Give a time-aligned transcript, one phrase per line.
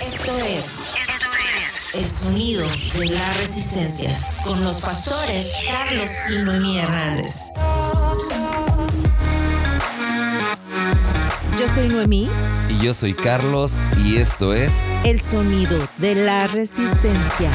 [0.00, 2.64] Esto es, esto es el sonido
[2.94, 7.50] de la resistencia con los pastores Carlos y Noemí Hernández.
[11.58, 12.30] Yo soy Noemí.
[12.68, 13.72] Y yo soy Carlos
[14.04, 14.72] y esto es
[15.04, 17.50] El sonido de la resistencia.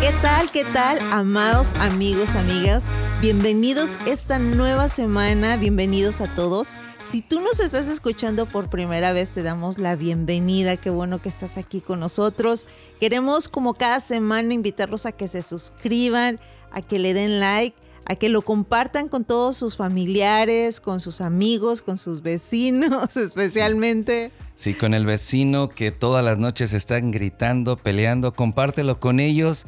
[0.00, 0.50] ¿Qué tal?
[0.50, 0.98] ¿Qué tal?
[1.12, 2.86] Amados amigos, amigas,
[3.20, 6.74] bienvenidos esta nueva semana, bienvenidos a todos.
[7.04, 11.28] Si tú nos estás escuchando por primera vez, te damos la bienvenida, qué bueno que
[11.28, 12.68] estás aquí con nosotros.
[13.00, 16.38] Queremos como cada semana invitarlos a que se suscriban,
[16.70, 21.20] a que le den like, a que lo compartan con todos sus familiares, con sus
[21.20, 24.30] amigos, con sus vecinos especialmente.
[24.54, 29.66] Sí, con el vecino que todas las noches están gritando, peleando, compártelo con ellos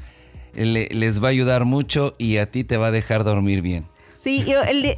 [0.55, 3.87] les va a ayudar mucho y a ti te va a dejar dormir bien.
[4.23, 4.45] Sí,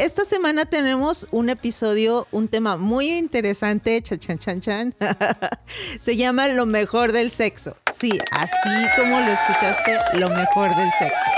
[0.00, 4.94] esta semana tenemos un episodio, un tema muy interesante, chan, chan, chan, chan.
[6.00, 7.76] Se llama Lo mejor del sexo.
[7.96, 11.30] Sí, así como lo escuchaste, lo mejor del sexo.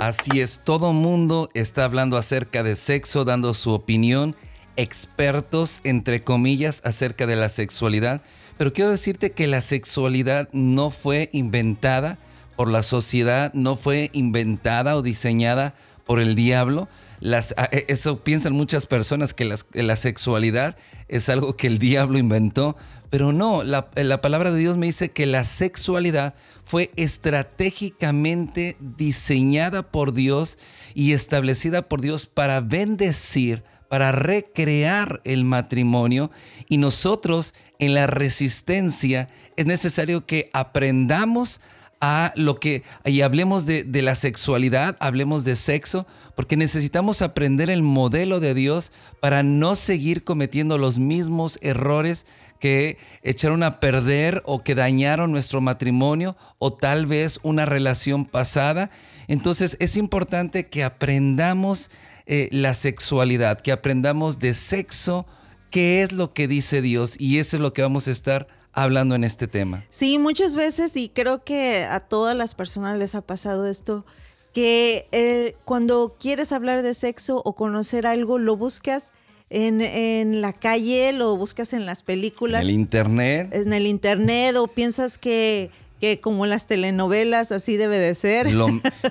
[0.00, 4.34] Así es, todo mundo está hablando acerca de sexo, dando su opinión
[4.76, 8.22] expertos, entre comillas, acerca de la sexualidad,
[8.58, 12.18] pero quiero decirte que la sexualidad no fue inventada
[12.56, 15.74] por la sociedad, no fue inventada o diseñada
[16.06, 16.88] por el diablo.
[17.20, 20.76] Las, e, eso piensan muchas personas que, la sexualidad
[21.08, 22.76] es algo que el diablo inventó,
[23.10, 29.82] pero no, la, la palabra de Dios me dice que la sexualidad fue estratégicamente diseñada
[29.82, 30.58] por Dios
[30.94, 36.30] y establecida por Dios para bendecir para recrear el matrimonio
[36.68, 41.60] y nosotros en la resistencia es necesario que aprendamos
[42.00, 47.82] a lo que, y hablemos de, la sexualidad, hablemos de sexo, porque necesitamos aprender el
[47.82, 52.26] modelo de Dios para no seguir cometiendo los mismos errores
[52.60, 58.90] que echaron a perder o que dañaron nuestro matrimonio o tal vez una relación pasada.
[59.28, 61.90] Entonces es importante que aprendamos
[62.26, 65.26] eh, la sexualidad, que aprendamos de sexo,
[65.70, 69.14] qué es lo que dice Dios y eso es lo que vamos a estar hablando
[69.14, 69.84] en este tema.
[69.90, 74.04] Sí, muchas veces y creo que a todas las personas les ha pasado esto,
[74.52, 79.12] que eh, cuando quieres hablar de sexo o conocer algo, lo buscas
[79.48, 82.62] en, en, la calle, lo buscas en las películas.
[82.62, 83.54] En el internet.
[83.54, 85.70] En el internet o piensas que
[86.00, 88.46] que como las telenovelas así debe de ser.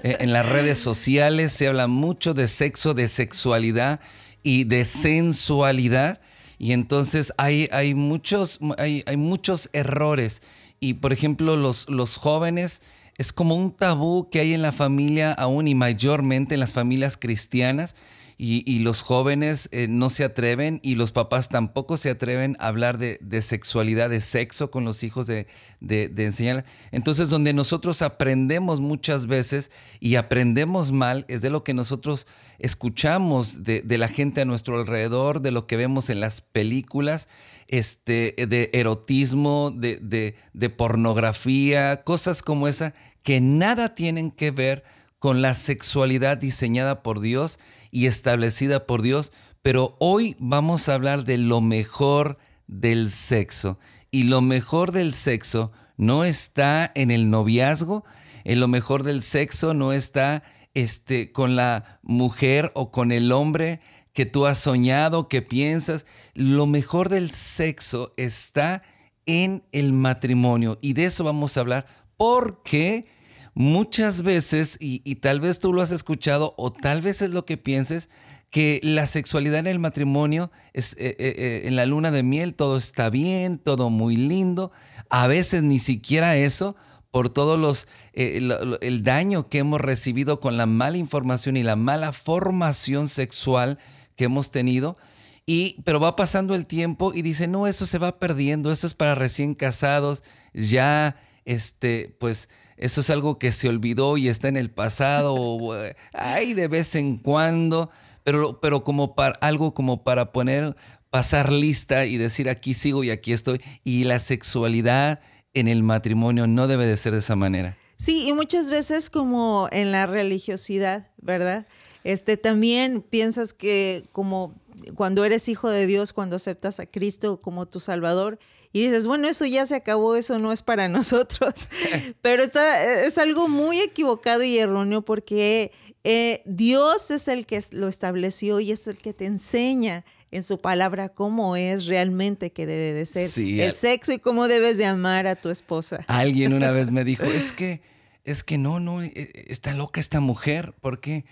[0.03, 3.99] Eh, en las redes sociales se habla mucho de sexo, de sexualidad
[4.43, 6.21] y de sensualidad.
[6.57, 10.41] Y entonces hay, hay, muchos, hay, hay muchos errores.
[10.79, 12.81] Y por ejemplo, los, los jóvenes
[13.17, 17.17] es como un tabú que hay en la familia aún y mayormente en las familias
[17.17, 17.95] cristianas
[18.37, 22.97] y, los jóvenes eh, no se atreven y los papás tampoco se atreven a hablar
[22.97, 25.47] de, sexualidad, de sexo con los hijos, de,
[25.79, 26.65] de, enseñar.
[26.91, 32.27] Entonces, donde nosotros aprendemos muchas veces y aprendemos mal es de lo que nosotros
[32.59, 37.29] escuchamos de, la gente a nuestro alrededor, de lo que vemos en las películas,
[37.69, 44.83] este, de erotismo, de, de pornografía, cosas como esa que nada tienen que ver
[45.19, 47.59] con la sexualidad diseñada por Dios
[47.95, 53.79] y establecida por Dios, pero hoy vamos a hablar de lo mejor del sexo.
[54.11, 58.03] Y lo mejor del sexo no está en el noviazgo,
[58.43, 63.79] en lo mejor del sexo no está este, con la mujer o con el hombre
[64.11, 66.05] que tú has soñado, que piensas.
[66.33, 68.83] Lo mejor del sexo está
[69.25, 70.79] en el matrimonio.
[70.81, 71.85] Y de eso vamos a hablar
[72.17, 73.07] porque
[73.55, 77.57] muchas veces, y, tal vez tú lo has escuchado o tal vez es lo que
[77.57, 78.09] pienses,
[78.51, 82.53] que la sexualidad en el matrimonio, es, eh, eh, eh, en la luna de miel,
[82.53, 84.71] todo está bien, todo muy lindo.
[85.09, 86.75] A veces ni siquiera eso,
[87.11, 92.11] por todo los, el daño que hemos recibido con la mala información y la mala
[92.11, 93.79] formación sexual
[94.17, 94.97] que hemos tenido.
[95.45, 98.93] Y, pero va pasando el tiempo y dice, no, eso se va perdiendo, eso es
[98.93, 104.57] para recién casados, ya, este, pues eso es algo que se olvidó y está en
[104.57, 105.73] el pasado,
[106.13, 107.89] hay de vez en cuando,
[108.23, 110.75] pero, pero como para, algo como para poner,
[111.09, 113.61] pasar lista y decir aquí sigo y aquí estoy.
[113.83, 115.21] Y la sexualidad
[115.53, 117.77] en el matrimonio no debe de ser de esa manera.
[117.97, 121.67] Sí, y muchas veces como en la religiosidad, ¿verdad?
[122.03, 124.53] Este también piensas que como
[124.95, 128.37] cuando eres hijo de Dios, cuando aceptas a Cristo como tu Salvador,
[128.75, 131.69] y dices, bueno, eso ya se acabó, eso no es para nosotros.
[132.21, 135.71] Pero está, es algo muy equivocado y erróneo porque
[136.03, 140.59] eh, Dios es el que lo estableció y es el que te enseña en su
[140.59, 145.25] palabra cómo es realmente que debe de ser el sexo y cómo debes de amar
[145.25, 146.03] a tu esposa.
[146.09, 147.79] Alguien una vez me dijo, es que,
[148.25, 151.23] es que no, no, eh, está loca esta mujer, ¿por qué?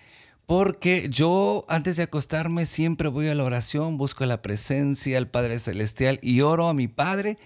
[0.46, 5.58] Porque yo antes de acostarme siempre voy a la oración, busco la presencia al Padre
[5.58, 7.38] Celestial y oro a mi Padre.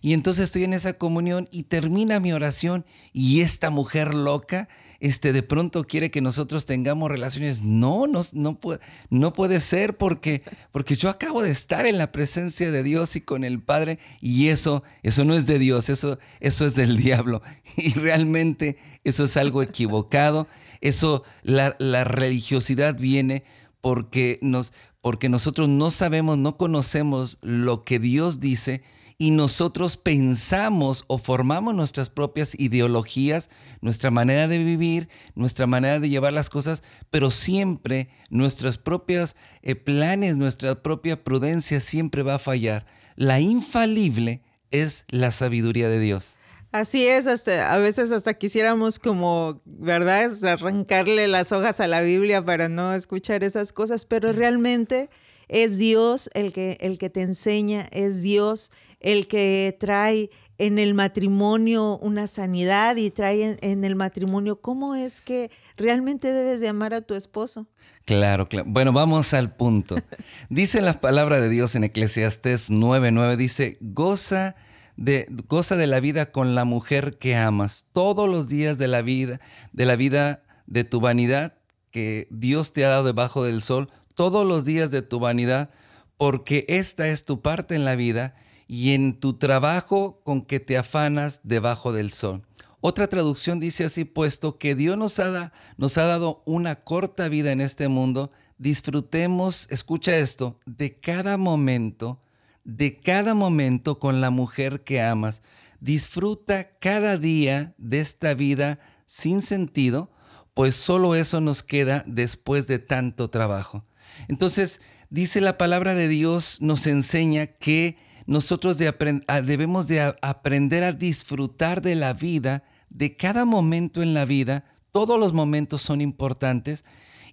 [0.00, 4.68] Y entonces estoy en esa comunión y termina mi oración y esta mujer loca
[5.00, 7.62] este, de pronto quiere que nosotros tengamos relaciones.
[7.62, 8.80] No, no, no, puede,
[9.10, 10.42] no puede ser porque,
[10.72, 14.48] porque yo acabo de estar en la presencia de Dios y con el Padre y
[14.48, 17.42] eso, eso no es de Dios, eso, eso es del diablo.
[17.76, 20.48] Y realmente eso es algo equivocado.
[20.80, 21.74] Eso, la,
[22.04, 23.44] religiosidad viene
[23.80, 28.82] porque, nos, porque nosotros no sabemos, no conocemos lo que Dios dice
[29.18, 33.48] y nosotros pensamos o formamos nuestras propias ideologías,
[33.80, 39.74] nuestra manera de vivir, nuestra manera de llevar las cosas, pero siempre nuestros propios eh,
[39.74, 42.86] planes, nuestra propia prudencia siempre va a fallar.
[43.14, 46.36] La infalible es la sabiduría de Dios.
[46.76, 50.30] Así es, hasta a veces hasta quisiéramos como, ¿verdad?
[50.44, 55.08] Arrancarle las hojas a la Biblia para no escuchar esas cosas, pero realmente
[55.48, 60.28] es Dios el que, el que te enseña, es Dios el que trae
[60.58, 66.60] en el matrimonio una sanidad y trae en, el matrimonio cómo es que realmente debes
[66.60, 67.66] de amar a tu esposo.
[68.04, 68.66] Claro, claro.
[68.68, 69.96] Bueno, vamos al punto.
[70.50, 74.56] Dice la palabra de Dios en Eclesiastés 9:9, dice, goza
[74.96, 79.02] de, goza de la vida con la mujer que amas todos los días de la
[79.02, 79.40] vida,
[79.72, 81.54] de la vida de tu vanidad
[81.90, 85.70] que Dios te ha dado debajo del sol, todos los días de tu vanidad,
[86.18, 88.34] porque esta es tu parte en la vida
[88.68, 92.42] y en tu trabajo con que te afanas debajo del sol.
[92.80, 97.52] Otra traducción dice así, puesto que Dios nos ha, nos ha dado una corta vida
[97.52, 102.20] en este mundo, disfrutemos, escucha esto, de cada momento
[102.66, 105.40] de cada momento con la mujer que amas.
[105.80, 110.10] Disfruta cada día de esta vida sin sentido,
[110.52, 113.84] pues solo eso nos queda después de tanto trabajo.
[114.26, 114.80] Entonces,
[115.10, 121.94] dice la palabra de Dios, nos enseña que nosotros debemos de aprender a disfrutar de
[121.94, 124.64] la vida, de cada momento en la vida.
[124.90, 126.84] Todos los momentos son importantes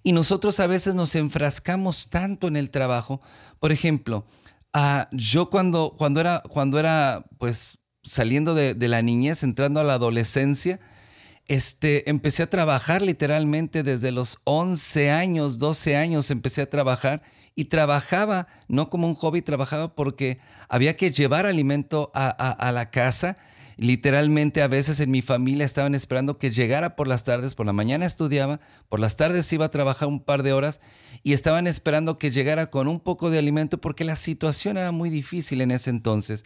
[0.04, 3.20] y nosotros a veces nos enfrascamos tanto en el trabajo.
[3.58, 4.26] Por ejemplo,
[4.76, 9.94] Ah, yo cuando, cuando, era, cuando era, pues, saliendo de, la niñez, entrando a la
[9.94, 10.80] adolescencia,
[11.46, 17.22] este, empecé a trabajar literalmente desde los 11 años, 12 años empecé a trabajar
[17.54, 20.38] y trabajaba, no como un hobby, trabajaba porque
[20.68, 23.36] había que llevar alimento a, a la casa.
[23.76, 27.72] Literalmente a veces en mi familia estaban esperando que llegara por las tardes, por la
[27.72, 30.80] mañana estudiaba, por las tardes iba a trabajar un par de horas
[31.24, 35.08] y estaban esperando que llegara con un poco de alimento porque la situación era muy
[35.08, 36.44] difícil en ese entonces.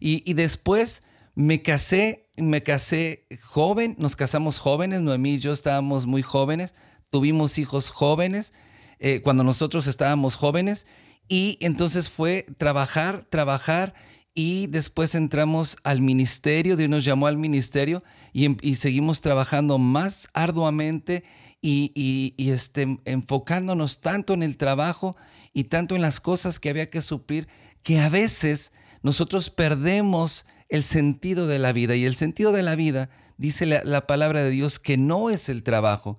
[0.00, 1.02] Y, después
[1.34, 6.74] me casé, me casé joven, nos casamos jóvenes, Noemí y yo estábamos muy jóvenes,
[7.10, 8.52] tuvimos hijos jóvenes
[9.00, 10.86] eh, cuando nosotros estábamos jóvenes
[11.26, 13.94] y entonces fue trabajar, trabajar
[14.34, 20.28] y después entramos al ministerio, Dios nos llamó al ministerio y, em, seguimos trabajando más
[20.32, 21.24] arduamente
[21.60, 25.16] y, este, enfocándonos tanto en el trabajo
[25.52, 27.48] y tanto en las cosas que había que suplir,
[27.82, 28.72] que a veces
[29.02, 31.96] nosotros perdemos el sentido de la vida.
[31.96, 35.48] Y el sentido de la vida, dice la, la palabra de Dios, que no es
[35.48, 36.18] el trabajo.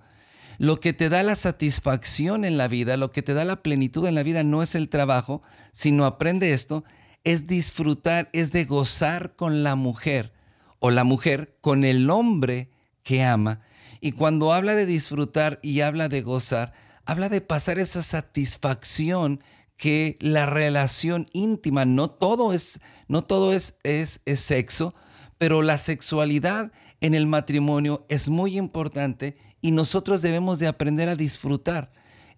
[0.58, 4.06] Lo que te da la satisfacción en la vida, lo que te da la plenitud
[4.06, 5.42] en la vida no es el trabajo,
[5.72, 6.84] sino aprende esto,
[7.24, 10.32] es disfrutar, es de gozar con la mujer
[10.78, 12.70] o la mujer con el hombre
[13.02, 13.60] que ama.
[14.00, 16.72] Y cuando habla de disfrutar y habla de gozar,
[17.04, 19.40] habla de pasar esa satisfacción
[19.76, 24.94] que la relación íntima, no todo es, no todo es, es, sexo,
[25.38, 31.16] pero la sexualidad en el matrimonio es muy importante y nosotros debemos de aprender a
[31.16, 31.92] disfrutar.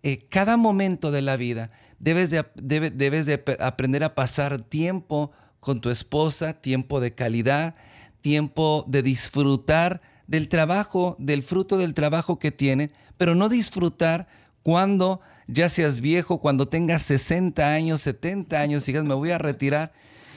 [0.05, 5.81] Eh, cada momento de la vida debes de, debes de aprender a pasar tiempo con
[5.81, 7.75] tu esposa, tiempo de calidad,
[8.21, 14.29] tiempo de disfrutar del trabajo, del fruto del trabajo que tienen, pero no disfrutar
[14.63, 19.93] cuando ya seas viejo, cuando tengas 60 años, 70 años, digas, me voy a retirar.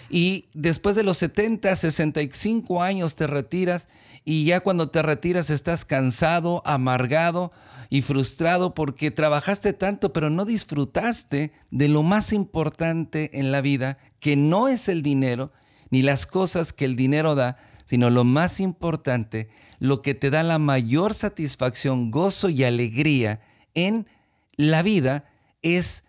[0.10, 3.88] Y después de los 70, 65 años te retiras
[4.24, 7.52] y ya cuando te retiras estás cansado, amargado
[7.90, 13.98] y frustrado porque trabajaste tanto pero no disfrutaste de lo más importante en la vida,
[14.20, 15.52] que no es el dinero,
[15.90, 19.50] ni las cosas que el dinero da, sino lo más importante,
[19.86, 23.42] lo que te da la mayor satisfacción, gozo y alegría
[23.74, 24.08] en
[24.58, 25.26] la vida
[25.62, 26.04] es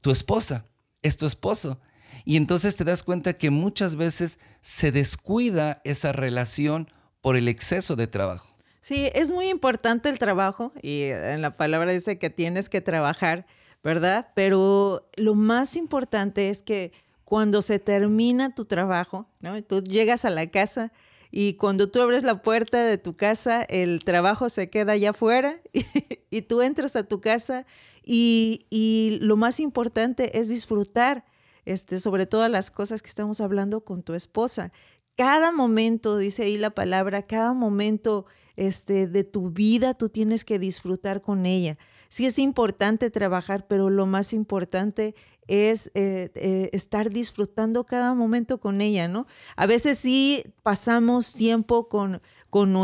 [0.00, 0.64] tu esposa,
[1.02, 1.80] es tu esposo.
[2.24, 6.90] Y entonces te das cuenta que muchas veces se descuida esa relación
[7.20, 8.56] por el exceso de trabajo.
[8.80, 13.46] Sí, es muy importante el trabajo y en la palabra dice que tienes que trabajar,
[13.82, 14.28] ¿verdad?
[14.34, 16.92] Pero lo más importante es que
[17.24, 19.60] cuando se termina tu trabajo, ¿no?
[19.64, 20.92] Tú llegas a la casa
[21.38, 25.60] y cuando tú abres la puerta de tu casa, el trabajo se queda allá afuera
[26.30, 27.66] y, tú entras a tu casa
[28.02, 31.26] y, y, lo más importante es disfrutar
[31.66, 34.72] este, sobre todas las cosas que estamos hablando con tu esposa.
[35.14, 38.24] Cada momento, dice ahí la palabra, cada momento
[38.56, 41.76] este, de tu vida tú tienes que disfrutar con ella.
[42.08, 45.14] Sí es importante trabajar, pero lo más importante
[45.48, 49.26] es eh, eh, estar disfrutando cada momento con ella, ¿no?
[49.56, 52.74] A veces sí pasamos tiempo con, con,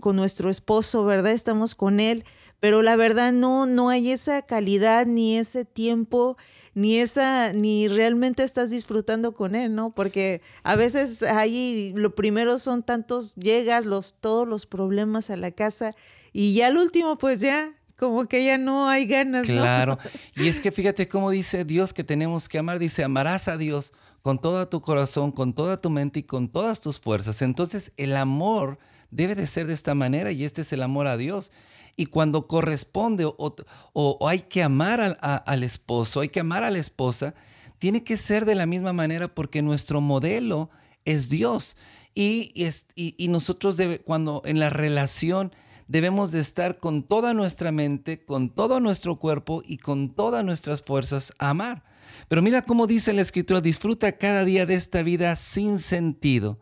[0.00, 1.32] con nuestro esposo, ¿verdad?
[1.32, 2.24] Estamos con él,
[2.60, 6.36] pero la verdad no, no hay esa calidad ni ese tiempo
[6.74, 9.90] ni esa, ni realmente estás disfrutando con él, ¿no?
[9.92, 15.50] Porque a veces ahí lo primero son tantos, llegas los, todos los problemas a la
[15.50, 15.92] casa
[16.32, 19.46] y ya al último pues ya como que ya no hay ganas.
[19.46, 19.98] Claro.
[20.34, 22.78] Y es que fíjate cómo dice Dios que tenemos que amar.
[22.78, 26.80] Dice, amarás a Dios con todo tu corazón, con toda tu mente y con todas
[26.80, 27.42] tus fuerzas.
[27.42, 28.78] Entonces el amor
[29.10, 31.52] debe de ser de esta manera y este es el amor a Dios.
[31.96, 37.34] Y cuando corresponde o, hay que amar al esposo, hay que amar a la esposa,
[37.78, 40.70] tiene que ser de la misma manera porque nuestro modelo
[41.04, 41.76] es Dios.
[42.14, 42.52] Y,
[42.94, 45.52] y, nosotros debe, cuando en la relación
[45.88, 50.82] debemos de estar con toda nuestra mente, con todo nuestro cuerpo y con todas nuestras
[50.82, 51.84] fuerzas a amar.
[52.28, 56.58] Pero mira cómo dice la escritura, disfruta cada día de esta vida sin sentido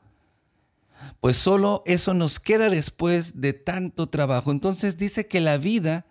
[1.20, 4.50] pues solo eso nos queda después de tanto trabajo.
[4.50, 6.06] Entonces dice que la vida,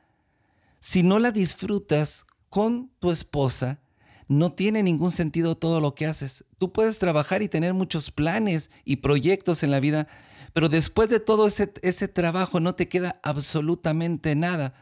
[0.80, 3.80] si no la disfrutas con tu esposa,
[4.28, 6.46] no tiene ningún sentido todo lo que haces.
[6.58, 10.08] Tú puedes trabajar y tener muchos planes y proyectos en la vida,
[10.54, 14.74] pero después de todo ese, ese trabajo no te queda absolutamente nada.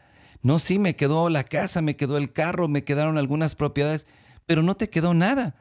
[0.41, 4.07] No, sí, me quedó la casa, me quedó el carro, me quedaron algunas propiedades,
[4.45, 5.55] pero no te quedó nada.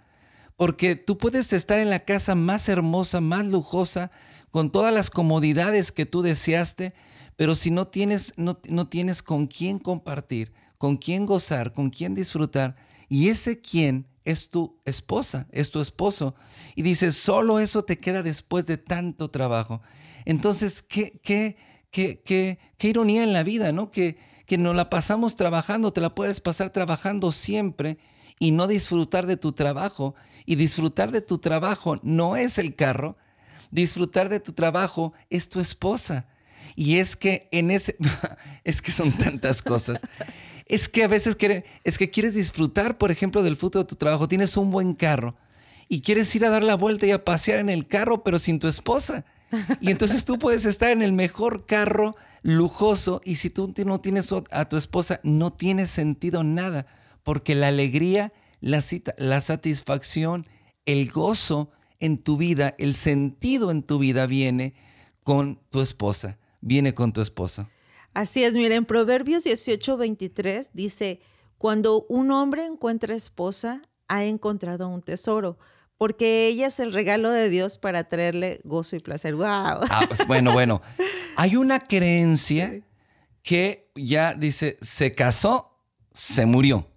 [0.57, 4.11] Porque tú puedes estar en la casa más hermosa, más lujosa,
[4.51, 6.95] con todas las comodidades que tú deseaste,
[7.37, 12.15] pero si no tienes, no, no tienes con quién compartir, con quién gozar, con quién
[12.15, 12.77] disfrutar,
[13.09, 16.35] y ese quién es tu esposa, es tu esposo,
[16.75, 19.81] y dices, solo eso te queda después de tanto trabajo.
[20.27, 21.57] Entonces, qué, qué,
[21.91, 23.91] qué, qué, qué ironía en la vida, ¿no?
[23.91, 27.99] Que, que nos la pasamos trabajando, te la puedes pasar trabajando siempre
[28.39, 30.15] y no disfrutar de tu trabajo.
[30.45, 33.17] Y disfrutar de tu trabajo no es el carro,
[33.71, 36.29] disfrutar de tu trabajo es tu esposa.
[36.77, 37.97] Y es que en ese,
[38.65, 40.01] es que son tantas cosas.
[40.67, 41.37] Es que a veces
[41.85, 44.29] es que quieres disfrutar, por ejemplo, del fruto de tu trabajo.
[44.29, 45.37] Tienes un buen carro
[45.89, 48.59] y quieres ir a dar la vuelta y a pasear en el carro, pero sin
[48.59, 49.25] tu esposa.
[49.81, 54.33] Y entonces tú puedes estar en el mejor carro lujoso y si tú no tienes
[54.51, 56.87] a tu esposa, no tiene sentido nada,
[57.23, 58.83] porque la alegría, la,
[59.19, 60.47] la satisfacción,
[60.85, 61.71] el gozo
[62.01, 64.75] en tu vida, el sentido en tu vida viene
[65.23, 67.69] con tu esposa, viene con tu esposa.
[68.17, 71.21] Así es, miren, Proverbios 18, 23 dice,
[71.59, 75.59] cuando un hombre encuentra esposa, ha encontrado un tesoro,
[75.99, 79.35] porque ella es el regalo de Dios para traerle gozo y placer.
[79.35, 79.45] ¡Wow!
[79.45, 80.81] Ah, pues, bueno, bueno,
[81.37, 82.81] hay una creencia
[83.43, 85.79] que ya dice, se casó,
[86.15, 86.89] se murió.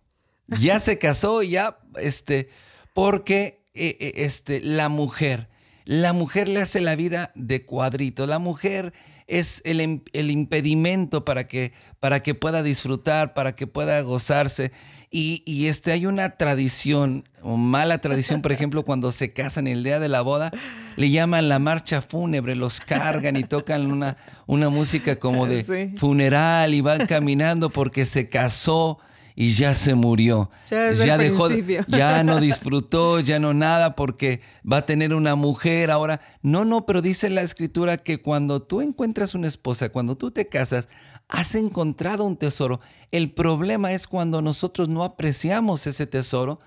[0.47, 2.47] Ya se casó, ya, este,
[2.93, 5.49] porque eh, eh, este, la mujer.
[5.83, 8.25] La mujer le hace la vida de cuadrito.
[8.25, 8.93] La mujer
[9.29, 14.71] es el, el, impedimento para que, para que pueda disfrutar, para que pueda gozarse.
[15.11, 19.83] Y, y, este, hay una tradición, o mala tradición, por ejemplo, cuando se casan el
[19.83, 20.51] día de la boda,
[20.95, 24.17] le llaman la marcha fúnebre, los cargan y tocan una,
[24.47, 28.99] una música como de funeral y van caminando porque se casó
[29.39, 30.49] y ya se murió.
[30.69, 31.47] Ya, dejó,
[31.87, 36.19] ya no disfrutó, ya no nada porque va a tener una mujer ahora.
[36.41, 40.49] No, no, pero dice la escritura que cuando tú encuentras una esposa, cuando tú te
[40.49, 40.89] casas,
[41.29, 42.81] has encontrado un tesoro.
[43.11, 46.59] El problema es cuando nosotros no apreciamos ese tesoro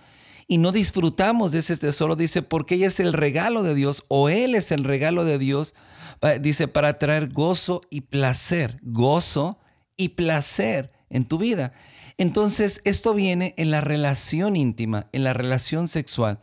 [0.49, 4.31] y no disfrutamos de ese tesoro, dice, porque ella es el regalo de Dios o
[4.31, 5.75] él es el regalo de Dios,
[6.41, 9.59] dice, para traer gozo y placer, gozo
[9.99, 11.75] y placer en tu vida.
[12.19, 16.41] Entonces, esto viene en la relación íntima, en la relación sexual.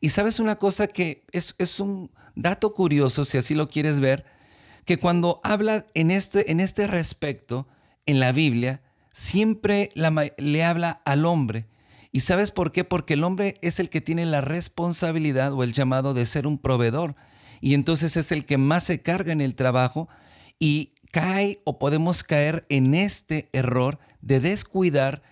[0.00, 4.24] Y sabes una cosa que es, un dato curioso, si así lo quieres ver,
[4.84, 7.66] que cuando habla en este, en este respecto,
[8.06, 11.66] en la Biblia, siempre le habla al hombre.
[12.12, 12.84] ¿Y sabes por qué?
[12.84, 16.58] Porque el hombre es el que tiene la responsabilidad o el llamado de ser un
[16.58, 17.16] proveedor.
[17.60, 20.08] Y entonces es el que más se carga en el trabajo
[20.58, 25.22] y cae o podemos caer en este error de descuidar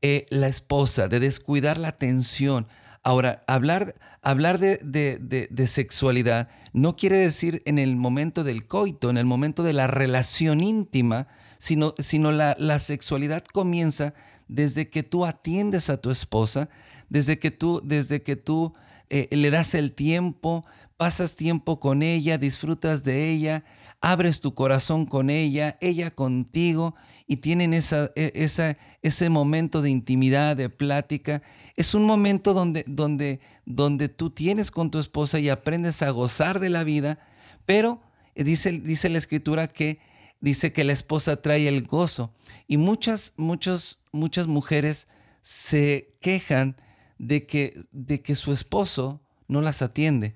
[0.00, 2.68] eh, la esposa, de descuidar la atención.
[3.02, 9.16] Ahora, hablar, hablar de, de, sexualidad no quiere decir en el momento del coito, en
[9.16, 11.26] el momento de la relación íntima,
[11.58, 14.14] sino, sino la, la sexualidad comienza
[14.46, 16.68] desde que tú atiendes a tu esposa,
[17.08, 18.74] desde que tú, desde que tú
[19.10, 20.64] eh, le das el tiempo,
[20.96, 23.64] pasas tiempo con ella, disfrutas de ella,
[24.02, 26.96] abres tu corazón con ella, ella contigo
[27.28, 31.40] y tienen esa, e, esa, ese momento de intimidad, de plática.
[31.76, 36.58] Es un momento donde, donde, donde tú tienes con tu esposa y aprendes a gozar
[36.58, 37.20] de la vida,
[37.64, 38.02] pero
[38.34, 40.00] dice, dice la escritura que
[40.40, 42.34] dice que la esposa trae el gozo
[42.66, 45.06] y muchas, muchos, muchas mujeres
[45.42, 46.76] se quejan
[47.18, 50.34] de que, de que su esposo no las atiende,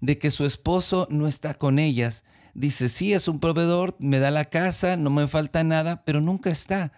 [0.00, 2.22] de que su esposo no está con ellas,
[2.54, 6.50] dice, sí, es un proveedor, me da la casa, no me falta nada, pero nunca
[6.50, 6.92] está.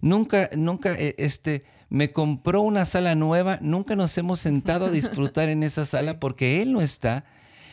[0.00, 5.48] Nunca, nunca, eh, este, me compró una sala nueva, nunca nos hemos sentado a disfrutar
[5.48, 7.24] en esa sala porque él no está.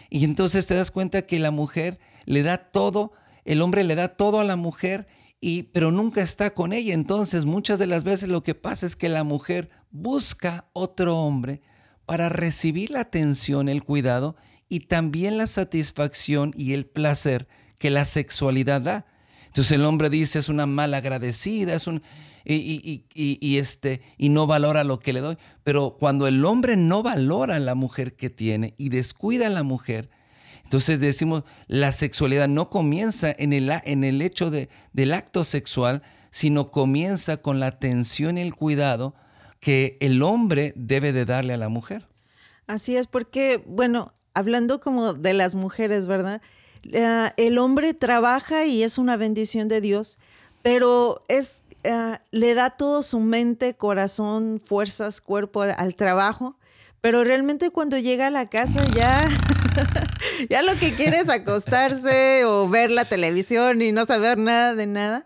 [0.10, 3.14] Y entonces te das cuenta que la mujer le da todo,
[3.46, 5.08] el hombre le da todo a la mujer,
[5.42, 6.94] y, pero nunca está con ella.
[6.94, 11.62] Entonces muchas de las veces lo que pasa es que la mujer busca otro hombre
[12.06, 14.36] para recibir la atención, el cuidado
[14.70, 17.48] y también la satisfacción y el placer
[17.80, 19.06] que la sexualidad da.
[19.48, 22.04] Entonces el hombre dice es una mal agradecida, es un
[22.46, 25.38] y, y, este y no valora lo que le doy.
[25.64, 29.64] Pero cuando el hombre no valora a la mujer que tiene y descuida a la
[29.64, 30.10] mujer,
[30.64, 36.04] entonces decimos la sexualidad no comienza en el, en el hecho de, del acto sexual,
[36.32, 39.16] sino comienza con la atención y el cuidado
[39.60, 42.08] que el hombre debe de darle a la mujer.
[42.68, 46.42] Así es, porque, bueno, hablando como de las mujeres, ¿verdad?
[46.84, 50.18] Eh, el hombre trabaja y es una bendición de Dios,
[50.62, 56.58] pero es, eh, le da todo su mente, corazón, fuerzas, cuerpo al trabajo,
[57.02, 59.30] pero realmente cuando llega a la casa ya,
[60.50, 64.88] ya lo que quiere es acostarse o ver la televisión y no saber nada de
[64.88, 65.26] nada.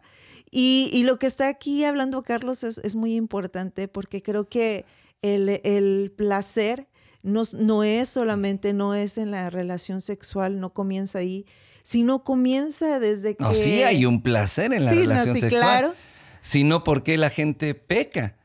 [0.55, 4.85] Y, lo que está aquí hablando Carlos es, muy importante porque creo que
[5.23, 6.87] el, el placer
[7.23, 11.45] no, es solamente, no es en la relación sexual, no comienza ahí,
[11.81, 13.53] sino comienza desde que...
[13.55, 15.61] sí, hay un placer en la relación sexual.
[15.61, 15.93] Claro.
[16.41, 18.35] Sino porque la gente peca.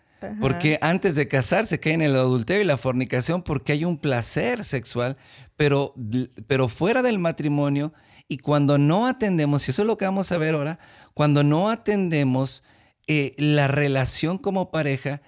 [0.40, 4.64] Porque antes de casarse cae en el adulterio y la fornicación porque hay un placer
[4.64, 5.16] sexual,
[5.56, 5.94] pero,
[6.48, 7.92] pero fuera del matrimonio
[8.26, 10.80] y cuando no atendemos, y eso es lo que vamos a ver ahora,
[11.14, 12.64] cuando no atendemos
[13.06, 15.22] eh, la relación como pareja,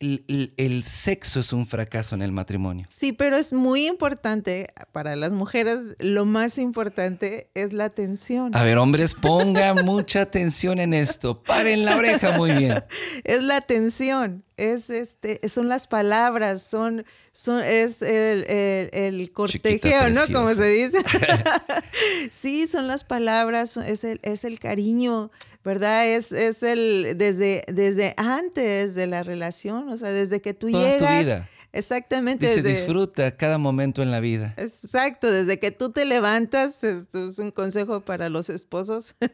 [0.00, 2.86] el, sexo es un fracaso en el matrimonio.
[2.90, 8.54] Sí, pero es muy importante para las mujeres, lo más importante es la atención.
[8.54, 11.42] A ver, hombres, pongan mucha atención en esto.
[11.42, 12.82] Paren la oreja muy bien.
[13.24, 18.44] Es la atención, es este, son las palabras, son, son, es el,
[18.92, 20.22] el, cortejeo, ¿no?
[20.32, 20.98] Como se dice.
[22.30, 25.30] sí, son las palabras, es el, es el cariño
[25.64, 26.06] ¿verdad?
[26.06, 31.22] Es, es el desde, desde antes de la relación, o sea, desde que tú llegas.
[31.22, 31.50] Tu vida.
[31.74, 32.46] Exactamente.
[32.46, 34.54] Dice, disfruta cada momento en la vida.
[34.56, 39.16] Exacto, desde que tú te levantas, esto es un consejo para los esposos.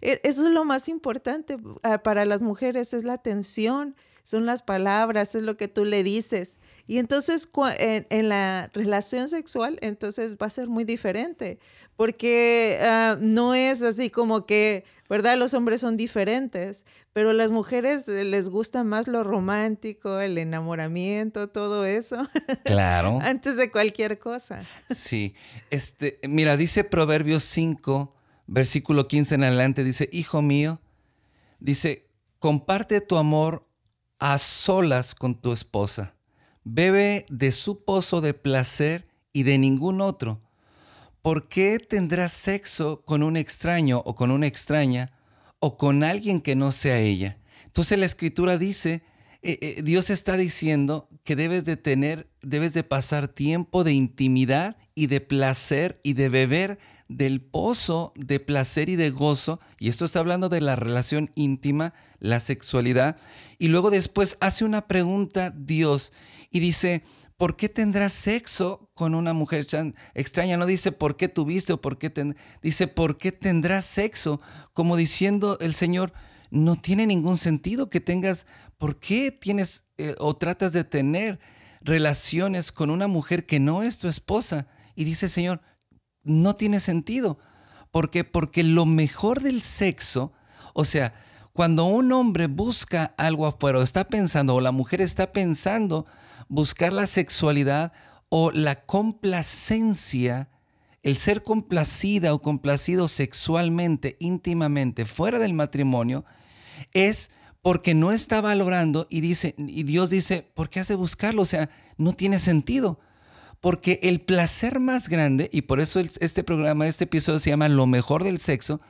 [0.00, 3.96] E, eso es lo más importante ah, para las mujeres, es la atención,
[4.28, 6.58] son las palabras, es lo que tú le dices.
[6.86, 11.58] Y entonces en, en la relación sexual, entonces va a ser muy diferente,
[11.96, 15.38] porque ah, no es así como que ¿verdad?
[15.38, 21.48] Los hombres son diferentes, pero las mujeres eh, les gusta más lo romántico, el enamoramiento,
[21.48, 22.28] todo eso.
[22.64, 23.20] Claro.
[23.22, 24.62] Antes de cualquier cosa.
[24.90, 25.34] Sí.
[25.70, 28.14] Este, mira, dice Proverbios 5,
[28.46, 30.82] versículo 15 en adelante, dice, "Hijo mío,
[31.60, 32.04] dice,
[32.38, 33.67] comparte tu amor
[34.18, 36.14] a solas con tu esposa.
[36.64, 40.40] Bebe de su pozo de placer y de ningún otro."
[41.28, 45.12] ¿por qué tendrás sexo con un extraño o con una extraña
[45.60, 47.36] o con alguien que no sea ella?
[47.66, 49.02] Entonces la escritura dice,
[49.42, 54.78] eh, eh, Dios está diciendo que debes de tener, debes de pasar tiempo de intimidad
[54.94, 56.78] y de placer y de beber
[57.08, 61.92] del pozo de placer y de gozo, y esto está hablando de la relación íntima,
[62.18, 63.16] la sexualidad,
[63.58, 66.12] y luego después hace una pregunta Dios
[66.50, 67.02] y dice,
[67.36, 69.66] ¿por qué tendrás sexo con una mujer
[70.14, 70.56] extraña?
[70.56, 74.40] No dice por qué tuviste o por qué dice por qué tendrás sexo,
[74.72, 76.12] como diciendo el Señor,
[76.50, 78.46] no tiene ningún sentido que tengas,
[78.78, 81.38] ¿por qué tienes eh, o tratas de tener
[81.80, 84.66] relaciones con una mujer que no es tu esposa?
[84.94, 85.60] Y dice el Señor,
[86.24, 87.38] no tiene sentido.
[87.90, 88.24] ¿Por qué?
[88.24, 90.32] Porque lo mejor del sexo,
[90.74, 91.14] o sea,
[91.58, 96.06] cuando un hombre busca algo afuera o está pensando, o la mujer está pensando
[96.46, 97.92] buscar la sexualidad
[98.28, 100.50] o la complacencia,
[101.02, 106.24] el ser complacida o complacido sexualmente, íntimamente, fuera del matrimonio,
[106.92, 111.42] es porque no está valorando y dice, y Dios dice, ¿por qué hace buscarlo?
[111.42, 113.00] O sea, no tiene sentido.
[113.60, 117.88] Porque el placer más grande, y por eso este programa, este episodio se llama Lo
[117.88, 118.80] mejor del sexo,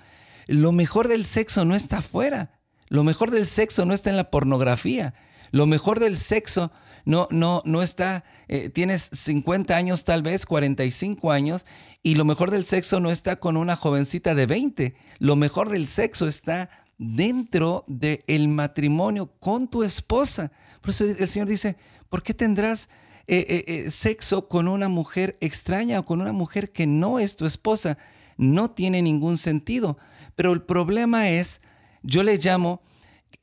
[0.48, 2.57] lo mejor del sexo no está afuera.
[2.88, 5.14] Lo mejor del sexo no está en la pornografía.
[5.50, 6.72] Lo mejor del sexo
[7.04, 11.64] no, no, no está, eh, tienes 50 años tal vez, 45 años,
[12.02, 14.94] y lo mejor del sexo no está con una jovencita de 20.
[15.18, 20.52] Lo mejor del sexo está dentro del matrimonio con tu esposa.
[20.80, 21.76] Por eso el Señor dice,
[22.08, 22.88] ¿por qué tendrás
[23.30, 27.44] eh, eh, sexo con una mujer extraña o con una mujer que no es tu
[27.44, 27.98] esposa.
[28.38, 29.98] No tiene ningún sentido.
[30.34, 31.60] Pero el problema es,
[32.08, 32.80] yo le llamo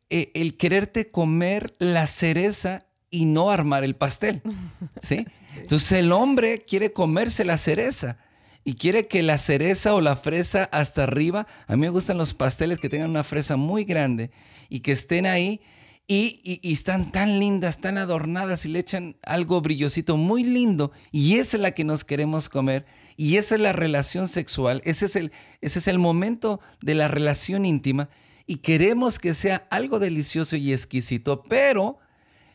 [0.10, 4.42] el quererte comer la cereza y no armar el pastel.
[5.02, 5.26] ¿sí?
[5.58, 8.18] Entonces el hombre quiere comerse la cereza
[8.64, 12.34] y quiere que la cereza o la fresa hasta arriba, a mí me gustan los
[12.34, 14.32] pasteles que tengan una fresa muy grande
[14.70, 15.62] y que estén ahí
[16.08, 21.58] y, están tan lindas, tan adornadas y le echan algo brillosito muy lindo y esa
[21.58, 25.32] es la que nos queremos comer y esa es la relación sexual, ese es el,
[25.62, 28.10] ese es el momento de la relación íntima
[28.48, 31.98] y queremos que sea algo delicioso y exquisito, pero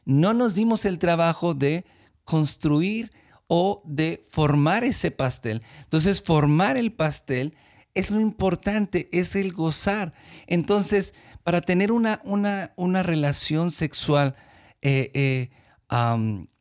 [0.04, 1.84] no nos dimos el trabajo de
[2.24, 3.10] construir
[3.48, 5.62] o de formar ese pastel.
[5.82, 7.54] Entonces, formar el pastel
[7.94, 10.12] es lo importante, es el gozar.
[10.46, 14.36] Entonces, para tener una, una, una relación sexual
[14.82, 15.50] eh, eh,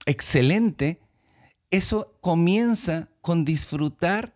[0.05, 0.99] excelente,
[1.69, 4.35] eso comienza con disfrutar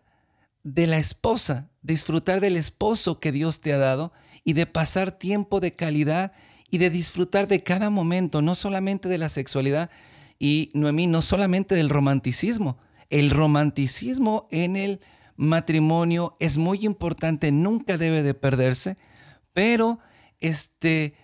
[0.62, 4.12] de la esposa, disfrutar del esposo que Dios te ha dado
[4.44, 6.32] y de pasar tiempo de calidad
[6.70, 9.90] y de disfrutar de cada momento, no solamente de la sexualidad
[10.38, 12.78] y Noemí, no solamente del romanticismo.
[13.10, 15.00] El romanticismo en el
[15.36, 18.96] matrimonio es muy importante, nunca debe de perderse,
[19.52, 19.98] pero
[20.40, 21.14] este,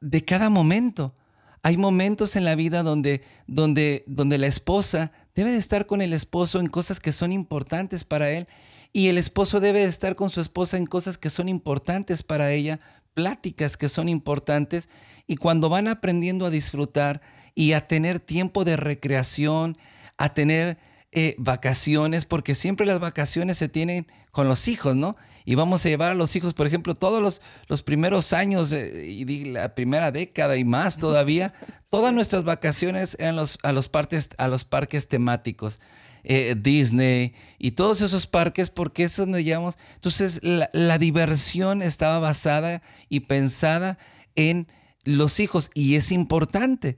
[0.00, 1.14] de cada momento.
[1.62, 6.12] Hay momentos en la vida donde, donde, donde la esposa debe de estar con el
[6.12, 8.48] esposo en cosas que son importantes para él
[8.92, 12.52] y el esposo debe de estar con su esposa en cosas que son importantes para
[12.52, 12.80] ella,
[13.14, 14.88] pláticas que son importantes
[15.26, 17.20] y cuando van aprendiendo a disfrutar
[17.54, 19.76] y a tener tiempo de recreación,
[20.16, 20.78] a tener
[21.10, 25.16] eh, vacaciones, porque siempre las vacaciones se tienen con los hijos, ¿no?
[25.44, 29.44] y vamos a llevar a los hijos, por ejemplo, todos los, los primeros años y
[29.46, 31.52] la primera década y más todavía,
[31.90, 35.80] todas nuestras vacaciones eran los, a, los partes, a los parques temáticos.
[36.24, 39.76] Eh, Disney y todos esos parques, porque es donde llevamos.
[39.94, 43.98] Entonces, la, diversión estaba basada y pensada
[44.36, 44.68] en
[45.02, 46.96] los hijos y es importante.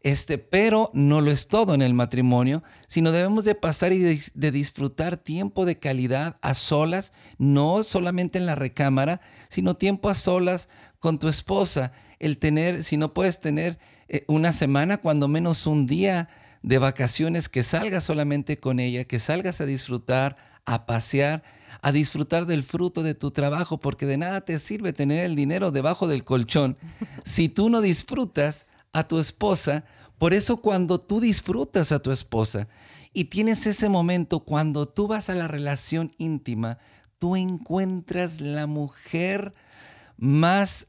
[0.00, 4.50] Este, pero no lo es todo en el matrimonio, sino debemos de pasar y de,
[4.50, 10.70] disfrutar tiempo de calidad a solas, no solamente en la recámara, sino tiempo a solas
[10.98, 11.92] con tu esposa.
[12.18, 16.28] El tener, si no puedes tener eh, una semana, cuando menos un día
[16.62, 21.42] de vacaciones, que salgas solamente con ella, que salgas a disfrutar, a pasear,
[21.80, 25.70] a disfrutar del fruto de tu trabajo, porque de nada te sirve tener el dinero
[25.70, 26.78] debajo del colchón
[27.24, 29.84] si tú no disfrutas a tu esposa.
[30.18, 32.68] Por eso cuando tú disfrutas a tu esposa
[33.12, 36.78] y tienes ese momento, cuando tú vas a la relación íntima,
[37.18, 39.54] tú encuentras la mujer
[40.16, 40.88] más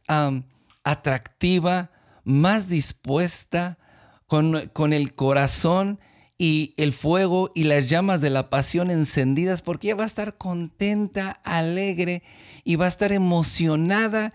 [0.84, 1.92] atractiva,
[2.24, 3.78] más dispuesta,
[4.34, 6.00] con, con el corazón
[6.40, 10.40] y el fuego y las llamas de la pasión encendidas, porque ella va a estar
[10.40, 12.24] contenta, alegre
[12.64, 14.34] y va a estar emocionada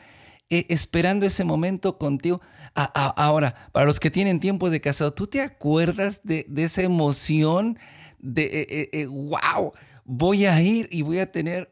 [0.51, 2.41] eh, esperando ese momento contigo.
[2.75, 7.77] ahora, para los que tienen tiempos de casado, ¿tú te acuerdas de, esa emoción
[8.21, 9.77] de, wow, eh, eh,
[10.11, 11.71] voy a ir y voy a tener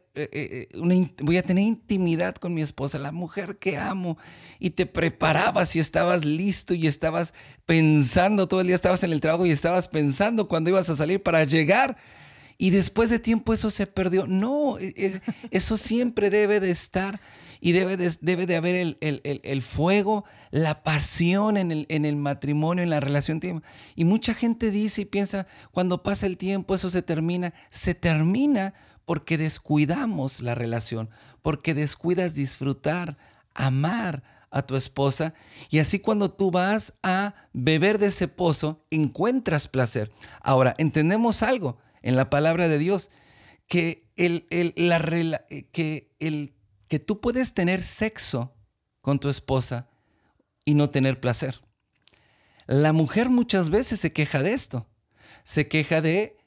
[0.75, 4.19] una, voy a tener intimidad con mi esposa, la mujer que amo,
[4.59, 7.33] y te preparabas y estabas listo y estabas
[7.65, 11.21] pensando todo el día, estabas en el trabajo y estabas pensando cuando ibas a salir
[11.21, 11.97] para llegar.
[12.59, 14.27] Y después de tiempo eso se perdió.
[14.27, 17.19] No, e, e, eso siempre debe de estar
[17.59, 22.15] y debe de, debe de haber el, el, fuego, la pasión en el, en el
[22.15, 23.41] matrimonio, en la relación.
[23.95, 27.53] Y mucha gente dice y piensa, cuando pasa el tiempo eso se termina.
[27.69, 28.73] Se termina
[29.05, 31.09] porque descuidamos la relación,
[31.41, 33.17] porque descuidas disfrutar,
[33.53, 35.33] amar a tu esposa
[35.69, 40.11] y así cuando tú vas a beber de ese pozo encuentras placer.
[40.41, 43.11] Ahora, entendemos algo en la palabra de Dios,
[43.67, 46.53] que, el, la, que el
[46.87, 48.53] que tú puedes tener sexo
[49.01, 49.89] con tu esposa
[50.65, 51.61] y no tener placer.
[52.65, 54.87] La mujer muchas veces se queja de esto.
[55.43, 56.37] Se queja de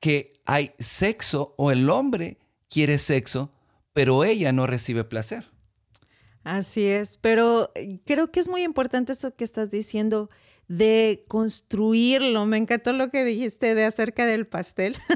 [0.00, 2.38] que hay sexo o el hombre
[2.68, 3.52] quiere sexo,
[3.92, 5.50] pero ella no recibe placer.
[6.42, 10.30] Así es, pero eh, creo que es muy importante eso que estás diciendo
[10.70, 12.46] de construirlo.
[12.46, 14.96] Me encantó lo que dijiste de acerca del pastel.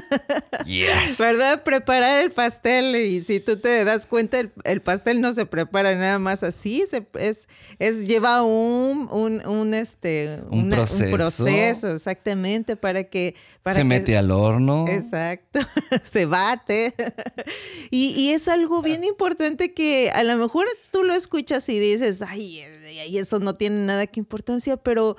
[0.65, 1.19] Yes.
[1.19, 1.63] ¿Verdad?
[1.63, 6.17] Preparar el pastel y si tú te das cuenta, el, pastel no se prepara nada
[6.17, 10.71] más así, se, es, es, lleva un, un, este, un,
[11.11, 11.93] proceso.
[11.93, 13.35] exactamente, para que...
[13.61, 14.85] Para se mete al horno.
[14.87, 15.59] Exacto,
[16.03, 16.95] se bate.
[17.91, 22.23] y, y es algo bien importante que a lo mejor tú lo escuchas y dices,
[22.23, 22.63] ay,
[23.03, 25.17] y eso no tiene nada que importancia, pero